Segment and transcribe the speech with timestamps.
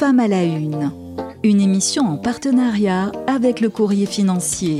[0.00, 0.90] Femmes à la Une,
[1.42, 4.78] une émission en partenariat avec le Courrier financier.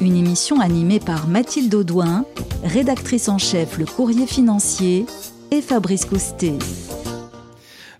[0.00, 2.24] Une émission animée par Mathilde Audouin,
[2.64, 5.04] rédactrice en chef Le Courrier financier,
[5.50, 6.56] et Fabrice Coustet.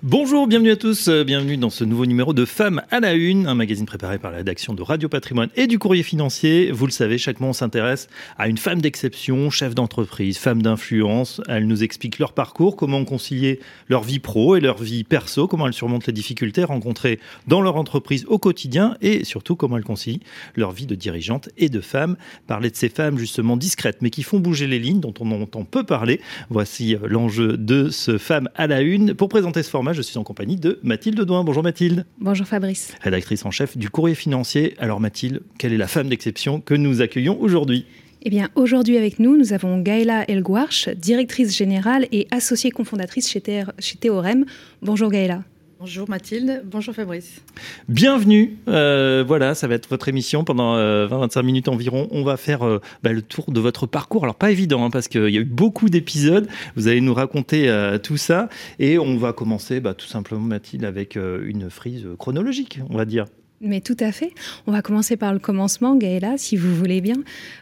[0.02, 3.46] Bonjour, bienvenue à tous, euh, bienvenue dans ce nouveau numéro de Femmes à la Une,
[3.46, 6.70] un magazine préparé par la rédaction de Radio Patrimoine et du Courrier Financier.
[6.72, 8.08] Vous le savez, chaque mois on s'intéresse
[8.39, 11.43] à une femme d'exception, chef d'entreprise, femme d'influence.
[11.48, 15.66] Elles nous expliquent leur parcours, comment concilier leur vie pro et leur vie perso, comment
[15.66, 20.22] elles surmontent les difficultés rencontrées dans leur entreprise au quotidien et surtout comment elles concilient
[20.57, 22.17] leur vie de dirigeante et de femme.
[22.46, 25.64] Parler de ces femmes justement discrètes mais qui font bouger les lignes, dont on entend
[25.64, 26.22] peu parler.
[26.48, 29.12] Voici euh, l'enjeu de ce Femme à la Une.
[29.12, 31.44] Pour présenter ce format, je suis en compagnie de Mathilde Douin.
[31.44, 32.05] Bonjour Mathilde.
[32.19, 32.94] Bonjour Fabrice.
[33.00, 34.75] Rédactrice en chef du Courrier financier.
[34.78, 37.86] Alors Mathilde, quelle est la femme d'exception que nous accueillons aujourd'hui?
[38.22, 43.42] Eh bien, aujourd'hui avec nous, nous avons Gaëla Elgouarch, directrice générale et associée cofondatrice chez,
[43.78, 44.44] chez Théorème.
[44.83, 45.42] Bonjour Gaëla.
[45.80, 47.41] Bonjour Mathilde, bonjour Fabrice.
[47.88, 52.06] Bienvenue, euh, voilà, ça va être votre émission pendant 20-25 euh, minutes environ.
[52.10, 54.24] On va faire euh, bah, le tour de votre parcours.
[54.24, 57.74] Alors pas évident hein, parce qu'il y a eu beaucoup d'épisodes, vous allez nous raconter
[58.02, 62.98] tout ça et on va commencer bah, tout simplement Mathilde avec une frise chronologique, on
[62.98, 63.24] va dire.
[63.62, 64.33] Mais tout à fait.
[64.66, 67.16] On va commencer par le commencement, Gaëla, si vous voulez bien.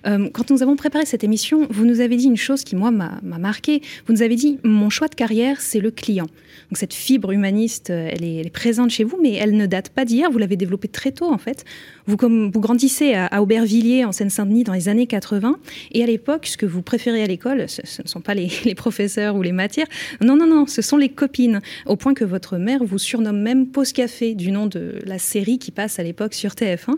[0.04, 3.20] quand nous avons préparé cette émission, vous nous avez dit une chose qui, moi, m'a
[3.22, 3.82] marqué.
[4.06, 6.26] Vous nous avez dit, mon choix de carrière, c'est le client.
[6.70, 10.04] Donc cette fibre humaniste, euh, elle est, présente chez vous, mais elle ne date pas
[10.04, 10.30] d'hier.
[10.30, 11.64] Vous l'avez développée très tôt, en fait.
[12.06, 15.58] Vous, comme, vous grandissez à, Aubervilliers, en Seine-Saint-Denis, dans les années 80.
[15.92, 19.34] Et à l'époque, ce que vous préférez à l'école, ce, ne sont pas les, professeurs
[19.36, 19.86] ou les matières.
[20.20, 21.60] Non, non, non, ce sont les copines.
[21.86, 25.58] Au point que votre mère vous surnomme même Pause Café, du nom de la série
[25.58, 26.94] qui passe à l'époque sur TF1.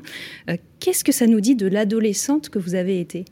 [0.49, 3.25] Euh, qu'est-ce que ça nous dit de l'adolescente que vous avez été?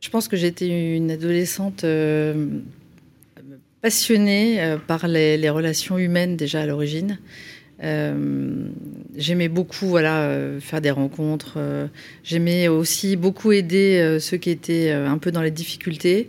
[0.00, 2.46] Je pense que j'étais une adolescente euh,
[3.82, 7.18] passionnée euh, par les, relations humaines déjà à l'origine.
[9.16, 11.58] J'aimais beaucoup voilà faire des rencontres.
[12.22, 16.28] J'aimais aussi beaucoup aider ceux qui étaient un peu dans les difficultés.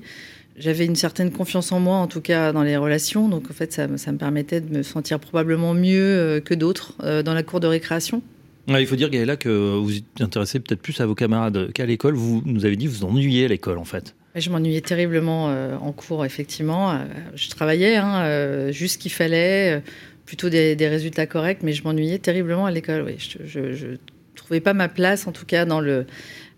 [0.62, 3.28] J'avais une certaine confiance en moi, en tout cas dans les relations.
[3.28, 7.34] Donc en fait, ça, ça me permettait de me sentir probablement mieux que d'autres dans
[7.34, 8.22] la cour de récréation.
[8.68, 12.14] il faut dire, Gaëlla, que vous vous intéressez peut-être plus à vos camarades qu'à l'école.
[12.14, 14.16] Vous nous avez dit que vous ennuyez à l'école, en fait.
[14.36, 16.92] Je m'ennuyais terriblement euh, en cours, effectivement.
[16.92, 17.00] Euh,
[17.36, 19.82] je travaillais hein, euh, juste ce qu'il fallait,
[20.26, 23.04] plutôt des, résultats corrects, mais je m'ennuyais terriblement à l'école.
[23.06, 23.16] Oui.
[23.46, 23.98] Je ne
[24.36, 26.04] trouvais pas ma place, en tout cas, dans le, euh,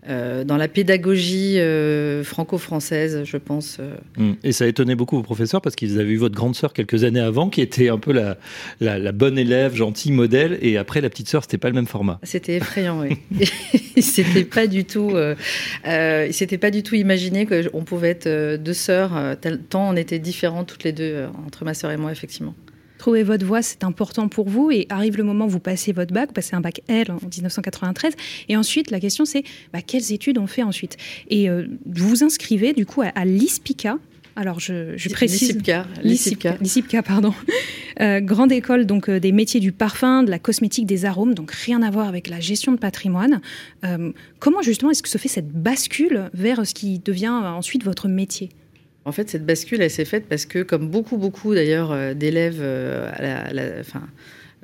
[0.06, 3.78] dans la pédagogie euh, franco-française, je pense.
[3.80, 3.96] Euh.
[4.18, 4.36] Hum.
[4.42, 7.04] Et ça a étonné beaucoup vos professeurs parce qu'ils avaient vu votre grande sœur quelques
[7.04, 8.36] années avant, qui était un peu la,
[8.80, 12.18] la, bonne élève, gentille, modèle, et après la petite sœur, c'était pas le même format.
[12.22, 13.18] C'était effrayant, oui.
[14.00, 15.34] c'était pas du tout, euh,
[16.30, 19.36] c'était pas du tout imaginé qu'on pouvait être deux sœurs,
[19.68, 22.54] tant on était différents toutes les deux entre ma sœur et moi, effectivement
[23.04, 24.70] trouver votre voie, c'est important pour vous.
[24.70, 27.16] Et arrive le moment où vous passez votre bac, vous passez un bac L en
[27.16, 28.14] 1993.
[28.48, 29.44] Et ensuite, la question, c'est
[29.74, 30.96] bah, quelles études on fait ensuite
[31.28, 33.98] Et euh, vous vous inscrivez du coup à, l'ISPICA,
[34.36, 35.50] alors, je, je précise.
[36.02, 36.56] L'ISIPCA.
[36.60, 37.32] L'ISIPCA, pardon.
[38.00, 41.52] Euh, grande école donc euh, des métiers du parfum, de la cosmétique, des arômes, donc
[41.52, 43.40] rien à voir avec la gestion de patrimoine.
[44.40, 48.48] comment justement est-ce que se fait cette bascule vers ce qui devient ensuite votre métier?
[49.04, 52.60] En fait, cette bascule, elle s'est faite parce que, comme beaucoup, beaucoup d'ailleurs euh, d'élèves
[52.60, 53.82] euh, à la,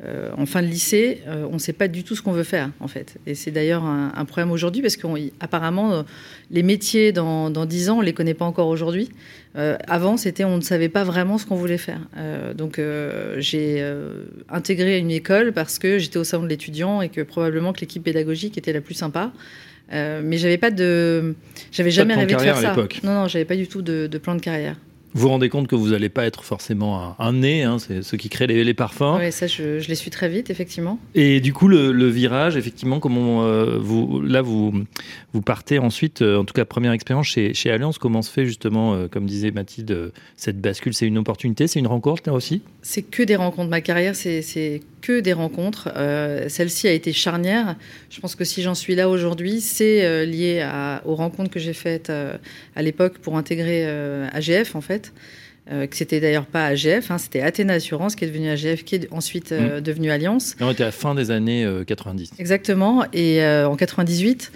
[0.02, 2.70] euh, en fin de lycée, on ne sait pas du tout ce qu'on veut faire,
[2.80, 3.18] en fait.
[3.26, 6.06] Et c'est d'ailleurs un, problème aujourd'hui parce qu'apparemment,
[6.50, 9.10] les métiers dans, 10 ans, on ne les connaît pas encore aujourd'hui.
[9.54, 12.00] avant, c'était on ne savait pas vraiment ce qu'on voulait faire.
[12.56, 12.80] donc,
[13.36, 13.86] j'ai
[14.48, 18.02] intégré une école parce que j'étais au salon de l'étudiant et que probablement que l'équipe
[18.02, 19.34] pédagogique était la plus sympa.
[19.92, 21.34] Euh, mais j'avais pas de,
[21.72, 22.74] j'avais jamais rêvé de faire ça.
[23.02, 24.76] Non, non, j'avais pas du tout de, de plan de carrière.
[25.12, 28.16] Vous vous rendez compte que vous n'allez pas être forcément un, nez, hein, c'est ceux
[28.16, 29.18] qui créent les, parfums.
[29.18, 31.00] Oui, ça, je, je, les suis très vite, effectivement.
[31.16, 34.72] Et du coup, le, virage, effectivement, comment euh, vous, là, vous,
[35.32, 38.46] vous partez ensuite, euh, en tout cas, première expérience chez, chez Alliance, comment se fait
[38.46, 40.94] justement, comme disait Mathilde, cette bascule?
[40.94, 42.62] C'est une opportunité, c'est une rencontre là aussi?
[42.80, 43.68] C'est que des rencontres.
[43.68, 45.92] Ma carrière, c'est que des rencontres.
[46.48, 47.76] Celle-ci a été charnière.
[48.10, 51.72] Je pense que si j'en suis là aujourd'hui, c'est lié à, aux rencontres que j'ai
[51.72, 53.86] faites à l'époque pour intégrer
[54.32, 55.12] AGF, en fait.
[55.70, 58.96] Euh, que c'était d'ailleurs pas AGF, hein, c'était Athéna Assurance qui est devenu AGF, qui
[58.96, 59.80] est ensuite euh, mmh.
[59.82, 60.56] devenu Alliance.
[60.58, 62.30] on était à la fin des années 90.
[62.30, 64.50] Euh, Exactement, et en 98.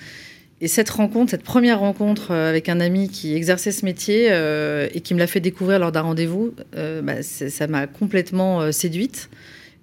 [0.61, 4.29] Et cette rencontre, cette première rencontre avec un ami qui exerçait ce métier
[4.93, 9.29] et qui me l'a fait découvrir lors d'un rendez-vous, bah, ça m'a complètement séduite.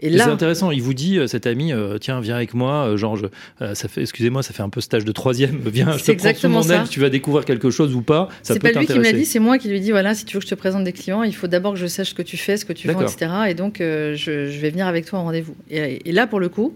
[0.01, 0.71] Et là, c'est intéressant.
[0.71, 2.95] Il vous dit, cet ami, tiens, viens avec moi.
[2.95, 3.17] genre,
[3.59, 5.61] ça fait, excusez-moi, ça fait un peu stage de troisième.
[5.71, 6.89] Viens, je te prends sous mon aile.
[6.89, 8.29] Tu vas découvrir quelque chose ou pas.
[8.41, 10.35] C'est pas lui qui me l'a dit, c'est moi qui lui dis, voilà, si tu
[10.35, 12.21] veux que je te présente des clients, il faut d'abord que je sache ce que
[12.21, 13.31] tu fais, ce que tu vends, etc.
[13.49, 15.55] Et donc, je, je, vais venir avec toi en rendez-vous.
[15.69, 16.73] Et, et, là, pour le coup,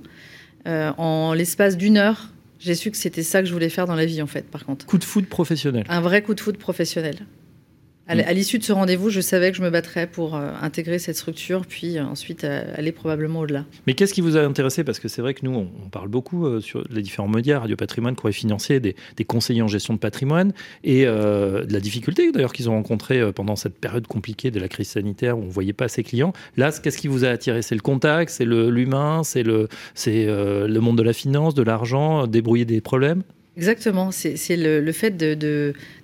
[0.65, 2.29] en l'espace d'une heure,
[2.59, 4.65] j'ai su que c'était ça que je voulais faire dans la vie, en fait, par
[4.65, 4.85] contre.
[4.85, 5.83] Coup de foot professionnel.
[5.89, 7.15] Un vrai coup de foot professionnel.
[8.07, 8.35] À mm.
[8.35, 11.65] l'issue de ce rendez-vous, je savais que je me battrais pour euh, intégrer cette structure,
[11.65, 13.65] puis euh, ensuite euh, aller probablement au-delà.
[13.87, 14.83] Mais qu'est-ce qui vous a intéressé?
[14.83, 18.15] Parce que c'est vrai que nous, on, parle beaucoup sur les différents médias, Radio Patrimoine,
[18.15, 20.53] Courrier Financier, des, conseillers en gestion de patrimoine,
[20.83, 24.89] et de la difficulté d'ailleurs qu'ils ont rencontrée pendant cette période compliquée de la crise
[24.89, 26.33] sanitaire où on ne voyait pas ses clients.
[26.57, 27.61] Là, qu'est-ce qui vous a attiré?
[27.61, 29.69] C'est le contact, c'est l'humain, c'est le,
[30.05, 33.23] le monde de la finance, de l'argent, débrouiller des problèmes?
[33.57, 35.15] Exactement, c'est le, fait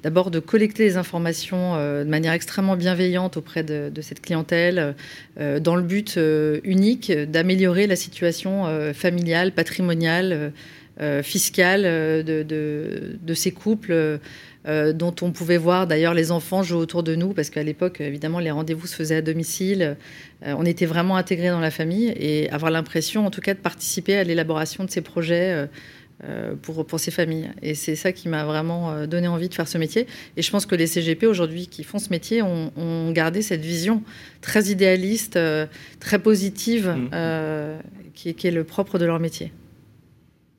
[0.03, 4.95] d'abord de, collecter les informations euh, de manière extrêmement bienveillante auprès de, cette clientèle,
[5.37, 10.53] euh, dans le but euh, unique d'améliorer la situation familiale, patrimoniale,
[11.23, 11.83] fiscale
[12.23, 14.19] de, ces couples.
[14.65, 18.39] dont on pouvait voir d'ailleurs les enfants jouer autour de nous, parce qu'à l'époque, évidemment,
[18.39, 19.97] les rendez-vous se faisaient à domicile.
[20.45, 24.15] on était vraiment intégrés dans la famille et avoir l'impression, en tout cas, de participer
[24.15, 25.67] à l'élaboration de ces projets
[26.61, 27.51] pour, pour ces familles.
[27.61, 30.07] Et c'est ça qui m'a vraiment euh, donné envie de faire ce métier.
[30.37, 33.61] Et je pense que les CGP aujourd'hui qui font ce métier ont, ont gardé cette
[33.61, 34.03] vision
[34.41, 35.65] très idéaliste, euh,
[35.99, 37.79] très positive, mmh.
[38.13, 39.51] qui, qui est le propre de leur métier.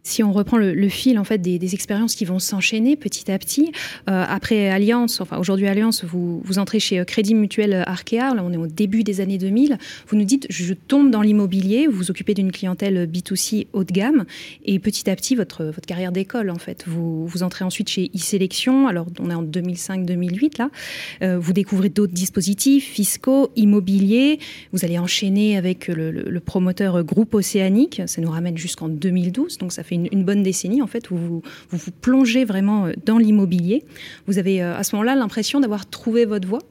[0.05, 3.71] Si on reprend le, fil en fait des, expériences qui vont s'enchaîner petit à petit,
[4.11, 8.35] euh, après Alliance, enfin aujourd'hui Alliance, vous, vous entrez chez euh, Crédit Mutuel euh, Arkea,
[8.35, 9.79] là on est au début des années 2000,
[10.09, 13.93] vous nous dites je tombe dans l'immobilier, vous vous occupez d'une clientèle B2C haut de
[13.93, 14.25] gamme,
[14.65, 18.11] et petit à petit votre, votre carrière d'école en fait, vous, vous entrez ensuite chez
[18.15, 24.41] e-sélection, alors on est en 2005-2008 là, vous découvrez d'autres dispositifs fiscaux, immobiliers,
[24.73, 29.73] vous allez enchaîner avec le, le promoteur Groupe Océanique, ça nous ramène jusqu'en 2012, donc
[29.73, 33.85] ça fait une, bonne décennie, en fait, où vous vous, plongez vraiment euh, dans l'immobilier.
[34.27, 36.63] Vous avez euh, à ce moment-là l'impression d'avoir trouvé votre voie?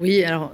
[0.00, 0.52] Oui, alors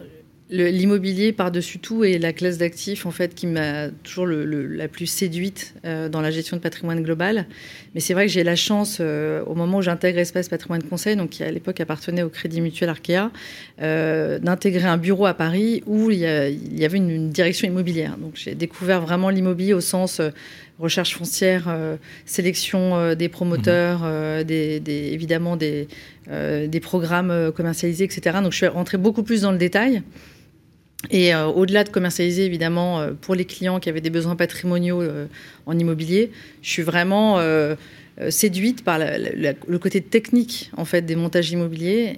[0.50, 5.74] l'immobilier par-dessus tout est la classe d'actifs en fait qui m'a toujours la plus séduite
[5.84, 7.46] euh, dans la gestion de patrimoine global.
[7.94, 11.30] Mais c'est vrai que j'ai la chance au moment où j'intègre Espace Patrimoine Conseil, donc
[11.30, 13.30] qui à l'époque appartenait au Crédit Mutuel Arkea,
[13.78, 16.26] d'intégrer un bureau à Paris où il y,
[16.84, 18.16] avait une, une, direction immobilière.
[18.16, 20.20] Donc j'ai découvert vraiment l'immobilier au sens
[20.78, 21.96] recherche foncière, euh,
[22.26, 24.06] sélection euh, des promoteurs, mhm.
[24.06, 24.82] euh, des,
[25.12, 25.88] évidemment des,
[26.26, 28.38] des programmes commercialisés, etc.
[28.42, 30.02] Donc je suis rentrée beaucoup plus dans le détail.
[31.10, 35.02] Et au-delà de commercialiser, évidemment, pour les clients qui avaient des besoins patrimoniaux
[35.66, 36.30] en immobilier,
[36.62, 37.38] je suis vraiment
[38.30, 42.16] séduite par le côté technique en fait des montages immobiliers.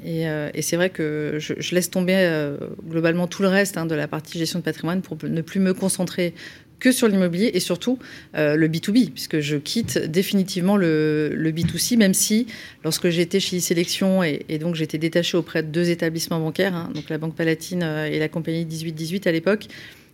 [0.54, 2.48] Et, c'est vrai que je, laisse tomber
[2.88, 5.74] globalement tout le reste hein, de la partie gestion de patrimoine pour ne plus me
[5.74, 6.34] concentrer
[6.78, 7.98] que sur l'immobilier et surtout
[8.34, 12.46] euh, le B2B, puisque je quitte définitivement le, B2C, même si
[12.84, 17.08] lorsque j'étais chez e-sélection et, donc j'étais détachée auprès de deux établissements bancaires, hein, donc
[17.08, 19.66] la Banque Palatine euh, et la compagnie 1818 à l'époque,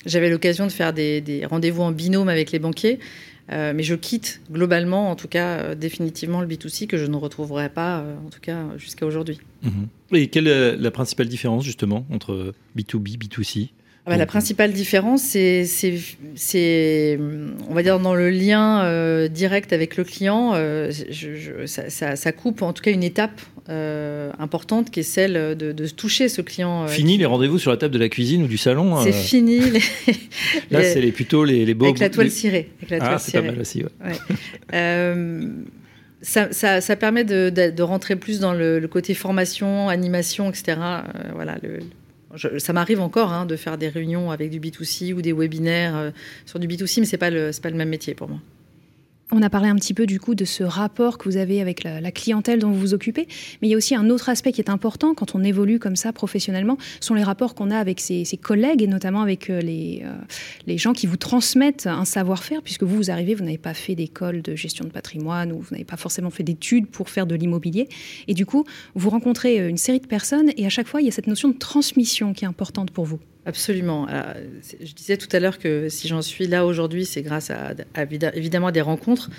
[0.07, 2.99] j'avais l'occasion de faire des, rendez-vous en binôme avec les banquiers.
[3.51, 7.71] Euh, mais je quitte globalement, en tout cas définitivement le B2C que je ne retrouverai
[7.71, 9.41] pas, en tout cas jusqu'à aujourd'hui.
[9.63, 9.89] Mhm.
[10.13, 13.71] Et quelle est la principale différence justement entre B2B, B2C
[14.05, 15.65] ah bah, la principale différence, c'est,
[17.71, 20.91] on va dire, dans le lien euh, direct avec le client, euh,
[21.67, 26.43] ça, coupe en tout cas une étape euh, importante qui est celle de, toucher ce
[26.43, 26.89] client.
[26.89, 29.61] fini les rendez-vous sur la table de la cuisine ou du salon C'est fini.
[30.73, 31.85] Là, c'est les, plutôt les, les beaux.
[31.85, 32.71] Avec la toile cirée.
[32.99, 33.85] ah, c'est pas mal aussi.
[36.23, 40.77] ça, permet de, rentrer plus dans le, le, côté formation, animation, etc.
[41.37, 41.79] voilà, le,
[42.37, 46.11] ça m'arrive encore hein, de faire des réunions avec du B2C ou des webinaires euh,
[46.47, 48.39] sur du B2C, mais ce n'est pas, pas le même métier pour moi.
[49.35, 51.85] On a parlé un petit peu du coup de ce rapport que vous avez avec
[51.85, 53.27] la, clientèle dont vous vous occupez,
[53.63, 55.97] mais il y a aussi un autre aspect qui est important quand on évolue comme
[55.97, 60.03] ça professionnellement, sont les rapports qu'on a avec ses, collègues et notamment avec euh, les,
[60.05, 60.13] euh,
[60.67, 63.95] les gens qui vous transmettent un savoir-faire, puisque vous, vous arrivez, vous n'avez pas fait
[63.95, 67.35] d'école de gestion de patrimoine ou vous n'avez pas forcément fait d'études pour faire de
[67.35, 67.89] l'immobilier.
[68.29, 71.09] Et du coup, vous rencontrez une série de personnes et à chaque fois, il y
[71.09, 73.19] a cette notion de transmission qui est importante pour vous.
[73.45, 74.07] Absolument.
[74.81, 77.75] je disais tout à l'heure que si j'en suis là aujourd'hui, c'est grâce à,
[78.35, 79.31] évidemment à des rencontres.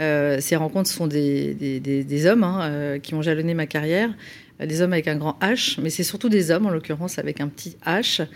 [0.00, 4.14] Euh, ces rencontres sont des, des, hommes hein, euh, qui ont jalonné ma carrière, euh,
[4.60, 7.48] des hommes avec un grand H, mais c'est surtout des hommes, en l'occurrence avec un
[7.48, 8.26] petit H.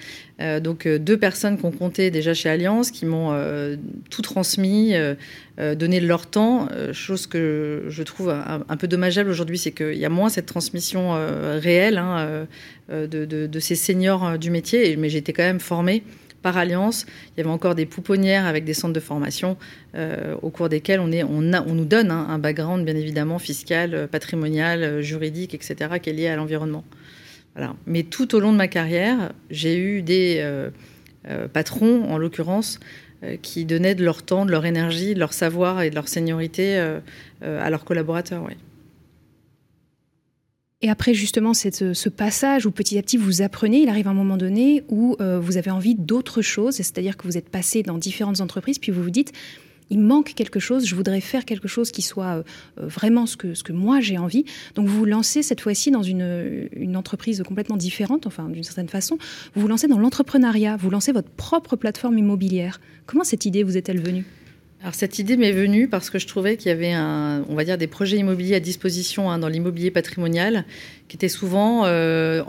[0.41, 3.37] Euh, donc euh, deux personnes qui ont compté déjà chez Alliance, qui m'ont
[4.11, 4.95] tout transmis,
[5.59, 10.09] donné leur temps, chose que je trouve un, peu dommageable aujourd'hui, c'est qu'il y a
[10.09, 11.13] moins cette transmission
[11.61, 12.47] réelle hein,
[12.91, 16.03] de, de, ces seniors du métier, mais été quand même formée
[16.47, 19.57] par alliance, il y avait encore des pouponnières avec des centres de formation
[20.43, 25.99] au cours desquels on, nous donne hein, un background, bien évidemment, fiscal, patrimonial, juridique, etc.,
[26.01, 26.85] qui est lié à l'environnement.
[27.87, 30.41] Mais tout au long de ma carrière, j'ai eu des
[31.53, 32.79] patrons, en l'occurrence,
[33.43, 36.79] qui donnaient de leur temps, de leur énergie, de leur savoir et de leur seniorité
[37.43, 38.47] à leurs collaborateurs.
[40.83, 44.15] Et après justement cette, ce passage où petit à petit vous apprenez, il arrive un
[44.15, 47.97] moment donné où euh, vous avez envie d'autre chose, c'est-à-dire que vous êtes passé dans
[47.97, 49.33] différentes entreprises, puis vous vous dites,
[49.89, 52.43] il manque quelque chose, je voudrais faire quelque chose qui soit euh,
[52.79, 54.45] euh, vraiment ce que, ce que moi j'ai envie.
[54.75, 58.89] Donc vous vous lancez cette fois-ci dans une, une, entreprise complètement différente, enfin d'une certaine
[58.89, 59.17] façon,
[59.55, 62.81] vous vous lancez dans l'entrepreneuriat, vous lancez votre propre plateforme immobilière.
[63.07, 64.27] Comment cette idée vous est-elle venue?
[64.83, 67.65] Alors cette idée m'est venue parce que je trouvais qu'il y avait un, on va
[67.65, 70.65] dire des projets immobiliers à disposition hein, dans l'immobilier patrimonial
[71.09, 72.43] qui étaient souvent euh,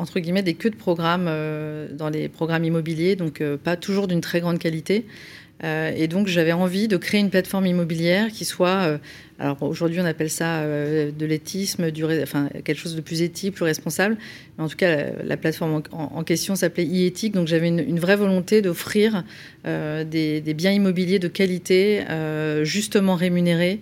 [0.44, 4.42] des queues de programmes euh, dans les programmes immobiliers, donc euh, pas toujours d'une très
[4.42, 5.06] grande qualité.
[5.64, 8.98] Euh, et donc j'avais envie de créer une plateforme immobilière qui soit, euh,
[9.40, 11.90] alors aujourd'hui on appelle ça euh, de l'éthisme,
[12.22, 14.18] enfin quelque chose de plus éthique, plus responsable.
[14.58, 18.62] Mais en tout cas la, plateforme en, question s'appelait e-éthique, donc j'avais une, vraie volonté
[18.62, 19.24] d'offrir
[19.66, 22.04] des, biens immobiliers de qualité,
[22.64, 23.80] justement rémunérés.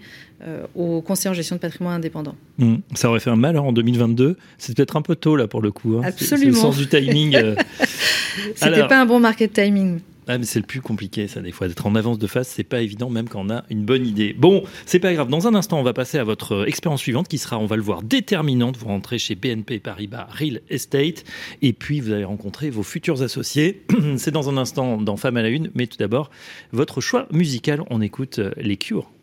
[0.75, 2.36] aux conseillers en gestion de patrimoine indépendants.
[2.58, 2.75] Mmh.
[2.94, 4.38] Ça aurait fait un mal en 2022.
[4.58, 5.98] C'est peut-être un peu tôt là pour le coup.
[5.98, 6.03] Hein.
[6.05, 6.51] Absolument.
[6.51, 7.38] le sens du timing.
[8.55, 10.00] C'était pas un bon market timing.
[10.27, 11.67] Ah, mais c'est le plus compliqué, ça, des fois.
[11.67, 14.34] D'être en avance de face, c'est pas évident, même quand on a une bonne idée.
[14.34, 15.29] Bon, c'est pas grave.
[15.29, 17.82] Dans un instant, on va passer à votre expérience suivante qui sera, on va le
[17.82, 18.77] voir, déterminante.
[18.77, 21.24] Vous rentrez chez BNP Paribas Real Estate
[21.62, 23.84] et puis vous allez rencontrer vos futurs associés.
[24.17, 26.32] c'est dans un instant dans Femme à la Une, mais tout d'abord,
[26.72, 27.84] votre choix musical.
[27.89, 29.14] On écoute euh, les Cures.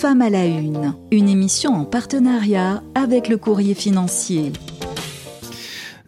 [0.00, 4.50] Femme à la Une, une émission en partenariat avec le courrier financier.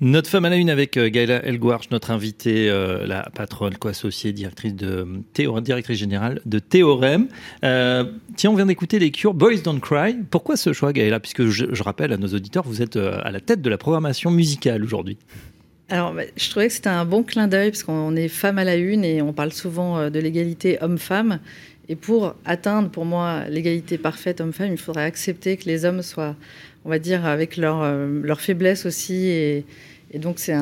[0.00, 4.32] Notre femme à la une avec euh, Gaëla Elguarch, notre invitée, euh, la patronne co-associée,
[4.32, 5.06] directrice, de,
[5.60, 7.28] directrice générale de Théorème.
[7.64, 10.16] Euh, tiens, on vient d'écouter les cures Boys Don't Cry.
[10.30, 11.20] Pourquoi ce choix, Gaëla?
[11.20, 14.82] Puisque je, rappelle à nos auditeurs, vous êtes à la tête de la programmation musicale
[14.84, 15.18] aujourd'hui.
[15.90, 18.64] Alors, bah, je trouvais que c'était un bon clin d'œil, parce qu'on est femme à
[18.64, 21.40] la une et on parle souvent de l'égalité homme-femme.
[21.92, 26.36] Et pour atteindre, pour moi, l'égalité parfaite homme-femme, il faudrait accepter que les hommes soient,
[26.86, 29.26] on va dire, avec leur, euh, leur faiblesse aussi.
[29.26, 29.66] Et,
[30.14, 30.54] donc, c'était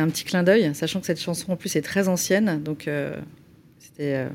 [0.00, 2.62] un, petit clin d'œil, sachant que cette chanson, en plus, est très ancienne.
[2.62, 3.14] Donc, euh,
[3.78, 4.14] c'était.
[4.14, 4.28] Euh,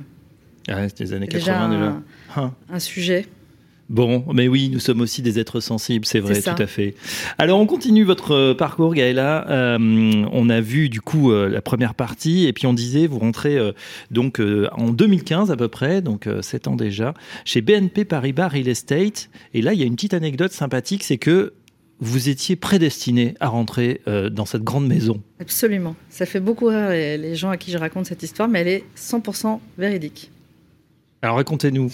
[0.68, 1.86] Ah, c'était les années 80 déjà.
[1.88, 2.04] Un,
[2.36, 2.54] hein.
[2.70, 3.26] un sujet.
[3.94, 6.96] Bon, mais oui, nous sommes aussi des êtres sensibles, c'est vrai, tout à fait.
[7.38, 9.48] Alors, on continue votre euh, parcours, Gaëla.
[9.52, 13.20] Euh, on a vu du coup euh, la première partie, et puis on disait, vous
[13.20, 13.60] rentrez
[14.10, 17.14] donc en 2015 à peu près, donc 7 ans déjà,
[17.46, 19.30] chez BNP Paribas Real Estate.
[19.54, 21.54] Et là, il y a une petite anecdote sympathique, c'est que
[22.00, 25.22] vous étiez prédestiné à rentrer dans cette grande maison.
[25.40, 25.96] Absolument.
[26.10, 28.84] Ça fait beaucoup rire les gens à qui je raconte cette histoire, mais elle est
[28.98, 30.32] 100% véridique.
[31.22, 31.92] Alors, racontez-nous.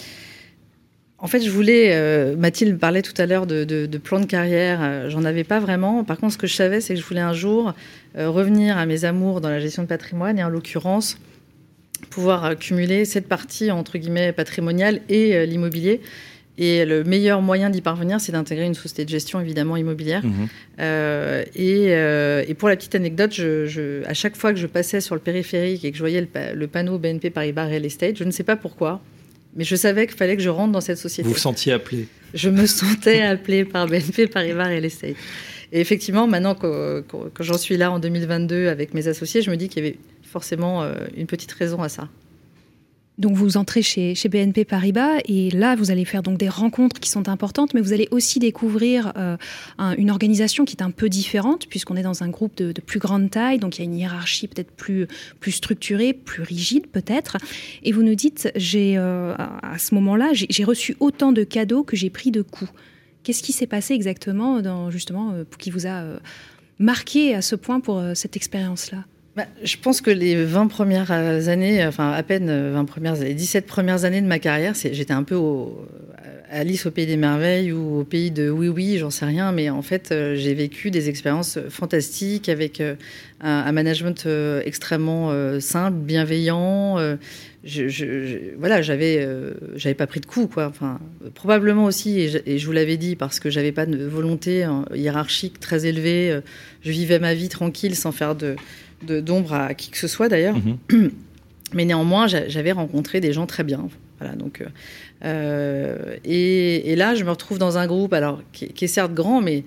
[1.22, 1.90] En fait, je voulais.
[1.92, 4.80] Euh, Mathilde parlait tout à l'heure de, plan de carrière.
[4.82, 6.02] Euh, j'en avais pas vraiment.
[6.02, 7.74] Par contre, ce que je savais, c'est que je voulais un jour
[8.16, 11.18] euh, revenir à mes amours dans la gestion de patrimoine et en l'occurrence
[12.08, 16.00] pouvoir cumuler cette partie entre guillemets patrimoniale et l'immobilier.
[16.56, 20.22] Et le meilleur moyen d'y parvenir, c'est d'intégrer une société de gestion évidemment immobilière.
[20.24, 20.82] Mmh.
[21.54, 25.84] Et, pour la petite anecdote, je, à chaque fois que je passais sur le périphérique
[25.84, 28.56] et que je voyais le, le panneau BNP Paribas Real Estate, je ne sais pas
[28.56, 29.00] pourquoi,
[29.54, 31.26] mais je savais qu'il fallait que je rentre dans cette société.
[31.28, 35.16] Vous vous sentiez appelé Je me sentais appelé par BNP Paribas Real Estate.
[35.72, 37.04] Et effectivement, maintenant que,
[37.40, 40.82] j'en suis là en 2022 avec mes associés, je me dis qu'il y avait forcément
[40.82, 42.08] euh, une petite raison à ça.
[43.20, 47.10] Donc vous entrez chez, BNP Paribas et là vous allez faire donc des rencontres qui
[47.10, 49.36] sont importantes, mais vous allez aussi découvrir euh,
[49.98, 53.28] une organisation qui est un peu différente puisqu'on est dans un groupe de, plus grande
[53.28, 55.06] taille, donc il y a une hiérarchie peut-être plus
[55.38, 57.36] plus structurée, plus rigide peut-être.
[57.82, 61.96] Et vous nous dites j'ai euh, à ce moment-là j'ai reçu autant de cadeaux que
[61.96, 62.72] j'ai pris de coups.
[63.22, 66.04] Qu'est-ce qui s'est passé exactement dans justement euh, qui vous a
[66.78, 69.04] marqué à ce point pour cette expérience-là?
[69.36, 73.66] Bah, je pense que les 20 premières années, enfin à peine 20 premières, les 17
[73.66, 75.86] premières années de ma carrière, j'étais un peu au,
[76.50, 79.70] Alice au pays des merveilles ou au pays de oui oui, j'en sais rien, mais
[79.70, 82.96] en fait euh, j'ai vécu des expériences fantastiques avec euh,
[83.40, 86.98] un, management euh, extrêmement simple, bienveillant.
[87.62, 89.26] Je, voilà, j'avais
[89.76, 90.66] j'avais pas pris de coups quoi.
[90.66, 90.98] Enfin,
[91.34, 94.64] probablement aussi, et je, et je vous l'avais dit parce que j'avais pas de volonté
[94.64, 96.40] hein, hiérarchique très élevée.
[96.82, 98.56] je vivais ma vie tranquille sans faire de
[99.02, 100.56] d'ombre à qui que ce soit d'ailleurs.
[100.90, 101.10] Mhm.
[101.72, 103.88] Mais néanmoins, j'avais rencontré des gens très bien.
[104.18, 104.66] Voilà, donc, euh,
[105.24, 109.64] euh, et, là, je me retrouve dans un groupe alors, qui, est certes grand, mais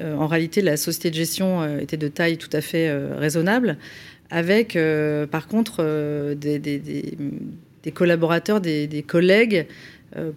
[0.00, 3.78] euh, en réalité, la société de gestion était de taille tout à fait raisonnable,
[4.30, 4.78] avec
[5.30, 9.66] par contre des, des, collaborateurs, des, collègues,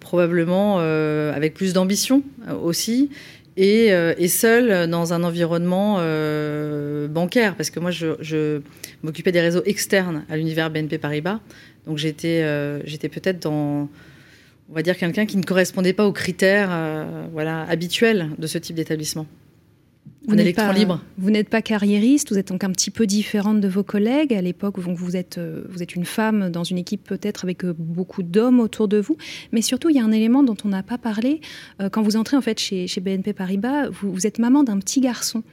[0.00, 2.22] probablement avec plus d'ambition
[2.62, 3.10] aussi,
[3.58, 8.60] euh, et, seul dans un environnement euh, bancaire, parce que moi, je,
[9.02, 11.40] m'occupais des réseaux externes à l'univers BNP Paribas.
[11.86, 13.88] Donc j'étais euh, j'étais peut-être dans,
[14.68, 16.70] on va dire, quelqu'un qui ne correspondait pas aux critères
[17.68, 19.26] habituels de ce type d'établissement.
[20.26, 21.00] Vous n'êtes pas, libre.
[21.18, 24.34] Vous n'êtes pas carriériste, vous êtes donc un petit peu différente de vos collègues.
[24.34, 27.74] À l'époque, vous êtes, euh, vous êtes une femme dans une équipe peut-être avec euh,
[27.78, 29.16] beaucoup d'hommes autour de vous.
[29.52, 31.40] Mais surtout, il y a un élément dont on n'a pas parlé.
[31.80, 35.44] Euh, quand vous entrez en fait chez, BNP Paribas, vous, êtes maman d'un petit garçon.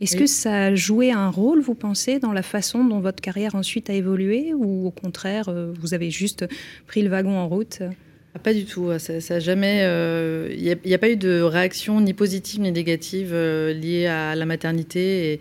[0.00, 3.54] Est-ce que ça a joué un rôle, vous pensez, dans la façon dont votre carrière
[3.54, 6.44] ensuite a évolué Ou au contraire, vous avez juste
[6.86, 7.80] pris le wagon en route?
[8.36, 8.90] Ah, pas du tout.
[8.98, 9.78] Ça, jamais.
[9.78, 14.34] Il euh, n'y a, pas eu de réaction ni positive ni négative euh, liée à
[14.34, 15.32] la maternité.
[15.32, 15.40] Et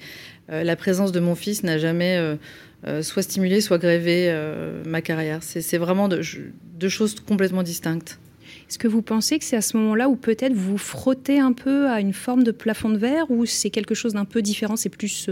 [0.50, 2.38] euh, la présence de mon fils n'a jamais
[3.02, 4.34] soit stimulé, soit grévé
[4.86, 5.44] ma carrière.
[5.44, 8.18] C'est vraiment deux choses complètement distinctes.
[8.70, 11.90] Est-ce que vous pensez que c'est à ce moment-là où peut-être vous frottez un peu
[11.90, 14.90] à une forme de plafond de verre ou c'est quelque chose d'un peu différent, c'est
[14.90, 15.30] plus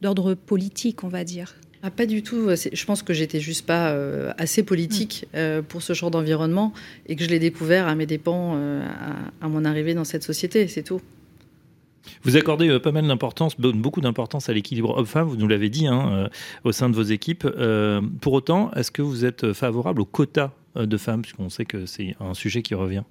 [0.00, 1.56] d'ordre politique, on va dire?
[1.82, 2.48] Ah, pas du tout.
[2.50, 5.36] Je pense que j'étais juste pas euh, assez politique mm.
[5.36, 6.74] euh, pour ce genre d'environnement
[7.06, 8.86] et que je l'ai découvert à mes dépens euh,
[9.40, 11.00] à, mon arrivée dans cette société, c'est tout.
[12.22, 16.28] Vous accordez pas mal d'importance, beaucoup d'importance à l'équilibre homme-femme, vous nous l'avez dit, hein,
[16.64, 17.46] au sein de vos équipes.
[18.20, 22.16] pour autant, est-ce que vous êtes favorable au quota de femmes, puisqu'on sait que c'est
[22.18, 23.04] un sujet qui revient?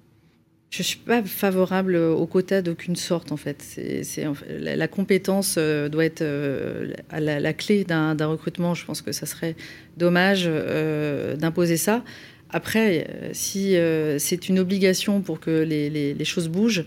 [0.70, 3.60] Je ne suis pas favorable au quota d'aucune sorte, en fait.
[3.60, 8.74] C'est, la, compétence euh, doit être euh, la, clé d'un, recrutement.
[8.74, 9.56] Je pense que ça serait
[9.96, 12.04] dommage euh, d'imposer ça.
[12.50, 13.76] Après, si
[14.18, 16.84] c'est une obligation pour que les, choses bougent,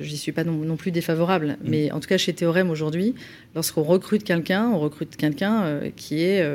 [0.00, 1.56] j'y suis pas non, plus défavorable.
[1.60, 1.68] Mmh.
[1.68, 3.14] Mais en tout cas, chez Théorème aujourd'hui,
[3.54, 6.46] lorsqu'on recrute quelqu'un, on recrute quelqu'un qui est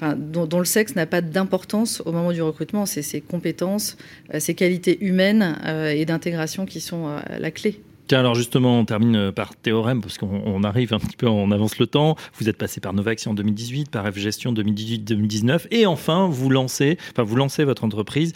[0.00, 2.86] dont, le sexe n'a pas d'importance au moment du recrutement.
[2.86, 3.96] C'est ses compétences,
[4.32, 7.80] euh, ses qualités humaines euh, et d'intégration qui sont euh, la clé.
[8.06, 11.78] Tiens, alors justement, on termine par théorème, parce qu'on arrive un petit peu, on avance
[11.78, 12.16] le temps.
[12.38, 16.98] Vous êtes passé par Novaxi en 2018, par F Gestion 2018-2019, et enfin, vous lancez,
[17.12, 18.34] enfin, vous lancez votre entreprise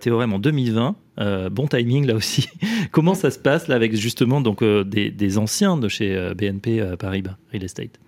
[0.00, 0.96] Théorème en 2020.
[1.50, 2.48] bon timing là aussi.
[2.92, 7.64] Comment ça se passe là avec justement donc des anciens de chez BNP Paribas Real
[7.64, 8.00] Estate?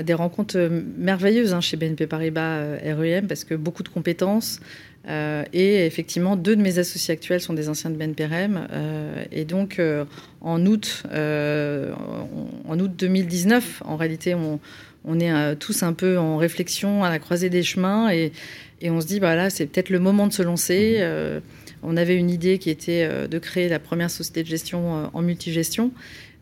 [0.00, 4.60] Des rencontres euh, merveilleuses hein, chez BNP Paribas euh, REM parce que beaucoup de compétences,
[5.04, 8.68] et effectivement, deux de mes associés actuels sont des anciens de BNPRM.
[9.32, 9.82] et donc,
[10.40, 14.60] en août, en août 2019, en réalité, on,
[15.04, 18.30] on est tous un peu en réflexion à la croisée des chemins et,
[18.80, 21.00] et on se dit, bah là, c'est peut-être le moment de se lancer.
[21.02, 21.40] Mmh.
[21.82, 25.90] on avait une idée qui était de créer la première société de gestion en multigestion.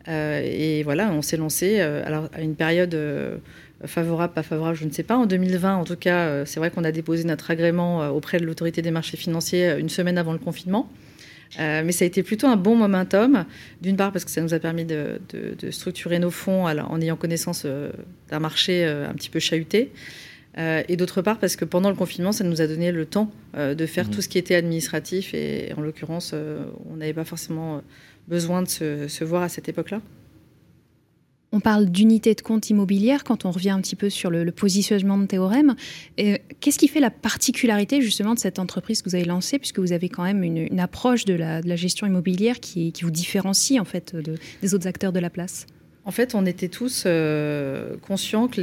[0.07, 3.37] Euh, et voilà, on s'est lancé euh, alors, à une période euh,
[3.85, 5.17] favorable, pas favorable, je ne sais pas.
[5.17, 8.81] En 2020, en tout cas, c'est vrai qu'on a déposé notre agrément auprès de l'autorité
[8.81, 10.89] des marchés financiers une semaine avant le confinement.
[11.57, 13.45] mais ça a été plutôt un bon momentum,
[13.81, 15.19] d'une part parce que ça nous a permis de,
[15.71, 17.65] structurer nos fonds en ayant connaissance
[18.29, 19.91] d'un marché un petit peu chahuté,
[20.55, 23.85] et d'autre part parce que pendant le confinement, ça nous a donné le temps de
[23.87, 24.11] faire mmh.
[24.11, 26.35] tout ce qui était administratif, et en l'occurrence,
[26.87, 27.81] on n'avait pas forcément
[28.27, 30.01] besoin de se, voir à cette époque-là
[31.53, 35.17] on parle d'unité de compte immobilière quand on revient un petit peu sur le, positionnement
[35.17, 35.75] de Théorème.
[36.15, 39.91] Qu'est-ce qui fait la particularité justement de cette entreprise que vous avez lancée, puisque vous
[39.91, 44.15] avez quand même une, approche de la, gestion immobilière qui, vous différencie en fait
[44.61, 45.67] des autres acteurs de la place?
[46.03, 48.59] En fait, on était tous euh, conscients que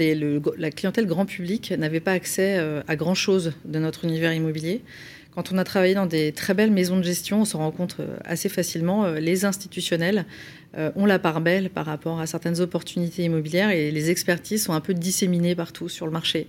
[0.57, 4.83] la clientèle grand public n'avait pas accès euh, à grand-chose de notre univers immobilier.
[5.35, 7.97] Quand on a travaillé dans des très belles maisons de gestion, on se rend compte
[8.01, 10.25] euh, assez facilement, euh, les institutionnels
[10.77, 14.73] euh, ont la part belle par rapport à certaines opportunités immobilières et les expertises sont
[14.73, 16.49] un peu disséminées partout sur le marché.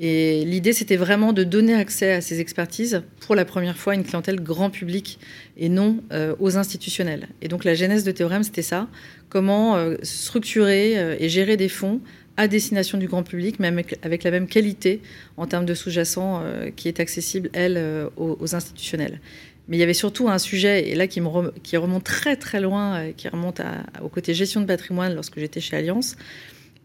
[0.00, 3.96] Et l'idée, c'était vraiment de donner accès à ces expertises pour la première fois à
[3.96, 5.18] une clientèle grand public
[5.56, 6.04] et non
[6.38, 7.26] aux institutionnels.
[7.42, 8.86] Et donc la genèse de Théorème, c'était ça.
[9.28, 12.00] Comment structurer et gérer des fonds
[12.38, 15.02] à destination du grand public, mais avec, la même qualité
[15.36, 19.20] en termes de sous-jacent euh, qui est accessible, elle, euh, aux, institutionnels.
[19.66, 22.60] Mais il y avait surtout un sujet, et là qui, me qui remonte très très
[22.60, 23.60] loin, euh, qui remonte
[24.02, 26.16] au côté gestion de patrimoine lorsque j'étais chez Alliance,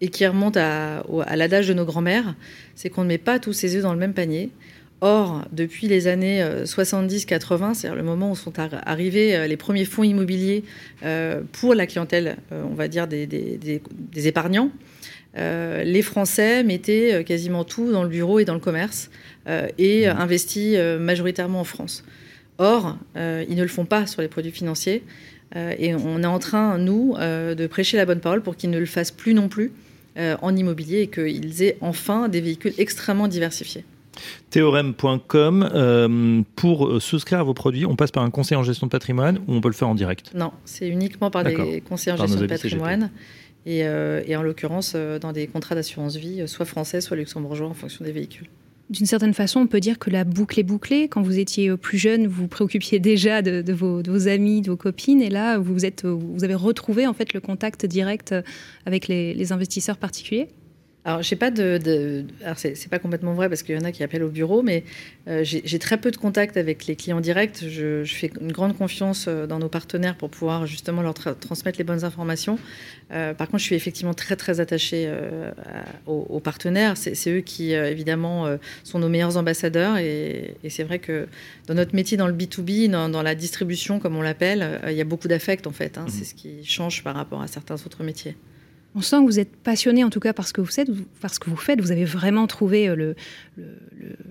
[0.01, 1.03] et qui remonte à,
[1.35, 2.33] l'adage de nos grands-mères,
[2.73, 4.49] c'est qu'on ne met pas tous ses œufs dans le même panier.
[5.01, 10.63] Or, depuis les années 70-80, c'est-à-dire le moment où sont arrivés les premiers fonds immobiliers
[11.51, 13.81] pour la clientèle, on va dire, des
[14.15, 14.71] épargnants,
[15.37, 19.09] euh, les Français mettaient euh, quasiment tout dans le bureau et dans le commerce
[19.47, 20.17] euh, et mmh.
[20.17, 22.03] investis majoritairement en France.
[22.59, 25.03] Or, ils ne le font pas sur les produits financiers.
[25.55, 28.85] et on est en train, nous, de prêcher la bonne parole pour qu'ils ne le
[28.85, 29.71] fassent plus non plus
[30.17, 33.83] en immobilier et qu'ils aient enfin des véhicules extrêmement diversifiés.
[34.51, 39.39] Théorème.com, pour souscrire à vos produits, on passe par un conseiller en gestion de patrimoine
[39.47, 40.31] ou on peut le faire en direct?
[40.35, 43.09] Non, c'est uniquement par des conseillers en gestion de patrimoine.
[43.65, 47.73] Et, en l'occurrence euh, dans des contrats d'assurance vie, euh, soit français, soit luxembourgeois en
[47.73, 48.47] fonction des véhicules.
[48.89, 51.07] D'une certaine façon, on peut dire que la boucle est bouclée.
[51.07, 55.21] Quand vous étiez plus jeune, vous vous préoccupiez déjà de, vos, amis, de vos copines,
[55.21, 58.35] et là, vous, êtes, vous avez retrouvé en fait le contact direct
[58.85, 60.49] avec les investisseurs particuliers
[61.05, 62.25] alors, j'ai pas de.
[62.43, 64.85] alors, c'est pas complètement vrai parce qu'il y en a qui appellent au bureau, mais
[65.27, 67.65] euh, j'ai très peu de contact avec les clients directs.
[67.67, 71.83] Je, fais une grande confiance euh, dans nos partenaires pour pouvoir justement leur transmettre les
[71.83, 72.57] bonnes informations.
[73.11, 75.11] Euh, par contre, je suis effectivement très, très attachée
[76.07, 76.95] aux, partenaires.
[76.95, 79.97] C'est eux qui, évidemment, sont nos meilleurs ambassadeurs.
[79.97, 81.27] Et, c'est vrai que
[81.67, 85.05] dans notre métier, dans le B2B, dans, la distribution, comme on l'appelle, il y a
[85.05, 85.97] beaucoup d'affect, en fait.
[85.97, 86.05] Hein.
[86.07, 86.11] Mmh.
[86.11, 88.35] C'est ce qui change par rapport à certains autres métiers.
[88.95, 91.49] On sent que vous êtes passionné en tout cas parce que vous faites, parce que
[91.49, 91.81] vous faites.
[91.81, 93.15] Vous avez vraiment trouvé euh, le,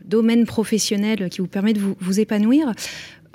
[0.05, 2.73] domaine professionnel qui vous permet de vous, épanouir.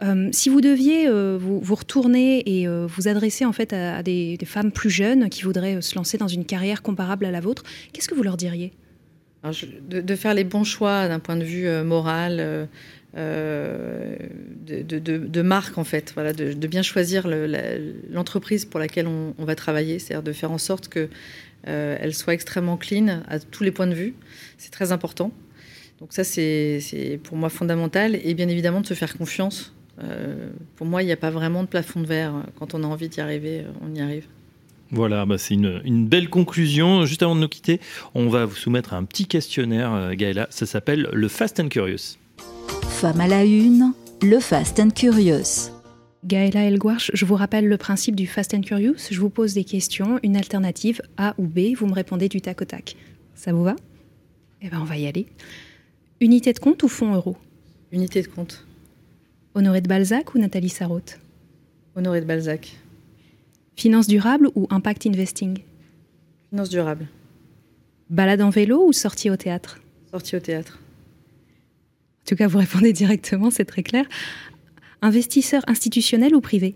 [0.03, 4.71] Euh, si vous deviez euh, vous, retourner et vous adresser en fait à, des, femmes
[4.71, 7.63] plus jeunes qui voudraient se lancer dans une carrière comparable à la vôtre,
[7.93, 8.71] qu'est-ce que vous leur diriez?
[9.89, 12.67] De, faire les bons choix d'un point de vue moral,
[13.15, 14.15] euh,
[14.65, 17.27] de, marque en fait, voilà, de, bien choisir
[18.09, 21.09] l'entreprise pour laquelle on, va travailler, c'est-à-dire de faire en sorte que
[21.67, 24.13] euh, elle soit extrêmement clean à tous les points de vue.
[24.57, 25.31] C'est très important.
[25.99, 28.19] Donc ça, c'est pour moi fondamental.
[28.23, 29.73] Et bien évidemment, de se faire confiance.
[30.03, 32.33] Euh, pour moi, il n'y a pas vraiment de plafond de verre.
[32.59, 34.25] Quand on a envie d'y arriver, on y arrive.
[34.91, 37.05] Voilà, bah c'est une, belle conclusion.
[37.05, 37.81] Juste avant de nous quitter,
[38.13, 40.47] on va vous soumettre un petit questionnaire, Gaëla.
[40.51, 42.17] Ça s'appelle le Fast and Curious.
[42.99, 45.69] Femme à la une, le Fast and Curious.
[46.25, 48.95] Gaëla Elguarch, je vous rappelle le principe du Fast and Curious.
[49.11, 52.59] Je vous pose des questions, une alternative A ou B, vous me répondez du tac
[52.59, 52.95] au tac.
[53.35, 53.75] Ça vous va?
[54.63, 55.27] Eh bien, on va y aller.
[56.21, 57.37] Unité de compte ou fonds euro?
[57.91, 58.65] Unité de compte.
[59.53, 61.19] Honoré de Balzac ou Nathalie Sarraute?
[61.95, 62.77] Honoré de Balzac.
[63.75, 65.59] Finance durable ou impact investing?
[66.49, 67.05] Finance durable.
[68.09, 69.79] Balade en vélo ou sortie au théâtre?
[70.09, 70.79] Sortie au théâtre.
[72.27, 74.03] En tout cas, vous répondez directement, c'est très clair.
[75.01, 76.75] Investisseur institutionnel ou privé?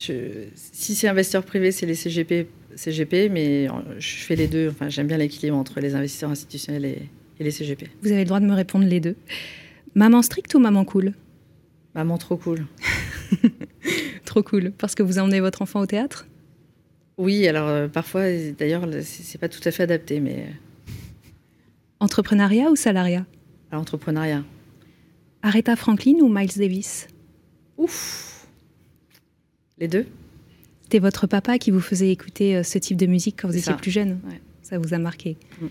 [0.00, 3.68] Si c'est investisseur privé, c'est les CGP, CGP, mais
[4.00, 4.70] je fais les deux.
[4.70, 7.88] Enfin, j'aime bien l'équilibre entre les investisseurs institutionnels et, les CGP.
[8.02, 9.14] Vous avez le droit de me répondre les deux.
[9.94, 11.12] Maman stricte ou maman cool?
[11.94, 12.66] Maman trop cool.
[14.24, 14.72] trop cool.
[14.72, 16.26] Parce que vous emmenez votre enfant au théâtre?
[17.16, 18.24] Oui, alors euh, parfois,
[18.58, 20.46] d'ailleurs, c'est pas tout à fait adapté, mais.
[20.48, 20.90] Euh.
[22.00, 23.24] Entrepreneuriat ou salariat?
[23.76, 24.44] Entrepreneuriat.
[25.42, 27.08] Aretha Franklin ou Miles Davis?
[27.76, 28.46] Ouf
[29.78, 30.06] Les deux
[30.82, 33.74] C'était votre papa qui vous faisait écouter euh, ce type de musique quand vous étiez
[33.74, 34.20] plus jeune
[34.62, 35.36] Ça vous a marqué.
[35.60, 35.66] Mm.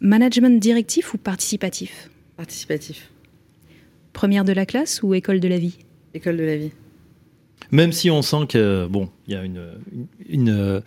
[0.00, 2.10] Management directif ou participatif?
[2.36, 3.10] Participatif.
[4.12, 5.78] Première de la classe ou école de la vie?
[6.14, 6.72] École de la vie.
[7.70, 9.62] Même si on sent que bon, il y a une,
[10.28, 10.82] une,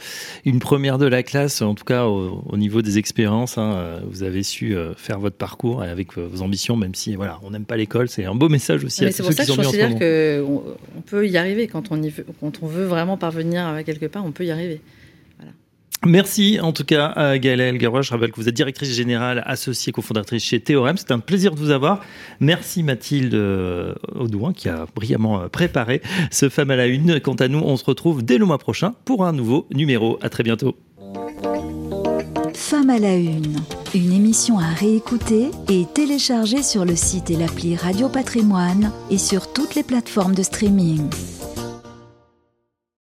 [0.45, 4.43] une, première de la classe, en tout cas au, niveau des expériences, hein, vous avez
[4.43, 8.09] su euh, faire votre parcours avec vos ambitions, même si voilà, on n'aime pas l'école,
[8.09, 9.11] c'est un beau message aussi.
[9.11, 10.63] C'est pour ça que je considère qu'on
[10.97, 14.05] on peut y arriver quand on, y veut, quand on veut vraiment parvenir à quelque
[14.05, 14.79] part, on peut y arriver.
[16.05, 18.01] Merci en tout cas à Gaëlle Elgaroy.
[18.01, 20.95] Je rappelle que vous êtes directrice générale associée cofondatrice chez Théorème.
[20.97, 22.01] C'est un plaisir de vous avoir.
[22.39, 27.19] Merci Mathilde euh, Audouin qui a brillamment euh, préparé ce Femme à la Une.
[27.19, 30.19] Quant à nous, on se retrouve dès le mois prochain pour un nouveau numéro.
[30.21, 30.77] À très bientôt.
[32.53, 33.55] Femme à la Une,
[33.95, 39.51] une émission à réécouter et télécharger sur le site et l'appli Radio Patrimoine et sur
[39.51, 41.09] toutes les plateformes de streaming.